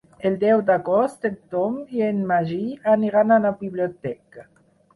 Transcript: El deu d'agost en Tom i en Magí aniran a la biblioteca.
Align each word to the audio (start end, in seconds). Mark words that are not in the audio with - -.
El 0.27 0.35
deu 0.43 0.61
d'agost 0.69 1.27
en 1.29 1.35
Tom 1.55 1.75
i 1.99 2.03
en 2.07 2.25
Magí 2.33 2.59
aniran 2.97 3.37
a 3.37 3.41
la 3.47 3.55
biblioteca. 3.63 4.51